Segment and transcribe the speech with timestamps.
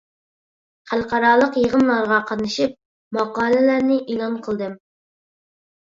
[0.93, 2.75] خەلقئارالىق يىغىنلارغا قاتنىشىپ
[3.21, 4.79] ماقالىلەرنى ئېلان قىلدىم.